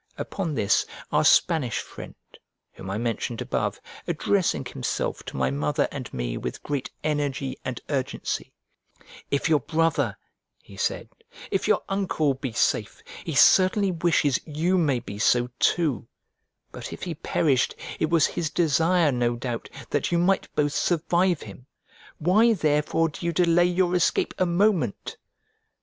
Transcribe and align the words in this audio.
Upon 0.17 0.55
this 0.55 0.87
our 1.11 1.23
Spanish 1.23 1.77
friend, 1.79 2.15
whom 2.73 2.89
I 2.89 2.97
mentioned 2.97 3.39
above, 3.39 3.79
addressing 4.07 4.65
himself 4.65 5.21
to 5.25 5.37
my 5.37 5.51
mother 5.51 5.87
and 5.91 6.11
me 6.11 6.37
with 6.37 6.63
great 6.63 6.89
energy 7.03 7.55
and 7.63 7.79
urgency: 7.87 8.51
"If 9.29 9.47
your 9.47 9.59
brother," 9.59 10.17
he 10.59 10.75
said, 10.75 11.09
"if 11.51 11.67
your 11.67 11.83
uncle 11.87 12.33
be 12.33 12.51
safe, 12.51 13.03
he 13.23 13.35
certainly 13.35 13.91
wishes 13.91 14.39
you 14.43 14.79
may 14.79 14.97
be 14.99 15.19
so 15.19 15.51
too; 15.59 16.07
but 16.71 16.91
if 16.91 17.03
he 17.03 17.13
perished, 17.13 17.75
it 17.99 18.09
was 18.09 18.25
his 18.25 18.49
desire, 18.49 19.11
no 19.11 19.35
doubt, 19.35 19.69
that 19.91 20.11
you 20.11 20.17
might 20.17 20.51
both 20.55 20.73
survive 20.73 21.43
him: 21.43 21.67
why 22.17 22.53
therefore 22.53 23.09
do 23.09 23.23
you 23.23 23.31
delay 23.31 23.65
your 23.65 23.93
escape 23.93 24.33
a 24.39 24.47
moment?" 24.47 25.17